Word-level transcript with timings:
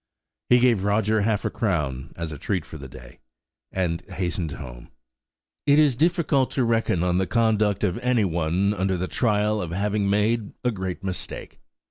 He 0.49 0.57
gave 0.57 0.83
Roger 0.83 1.21
half 1.21 1.45
a 1.45 1.51
crown, 1.51 2.11
as 2.15 2.31
a 2.31 2.39
treat 2.39 2.65
for 2.65 2.79
the 2.79 2.87
day, 2.87 3.19
and 3.71 4.01
hastened 4.09 4.53
home. 4.53 4.89
It 5.67 5.77
is 5.77 5.95
difficult 5.95 6.49
to 6.57 6.63
reckon 6.63 7.03
on 7.03 7.19
the 7.19 7.27
conduct 7.27 7.83
of 7.83 7.99
any 7.99 8.25
one 8.25 8.73
under 8.73 8.97
the 8.97 9.07
trial 9.07 9.61
of 9.61 9.69
having 9.69 10.09
made 10.09 10.53
a 10.63 10.71
great 10.71 11.03
mistake. 11.03 11.59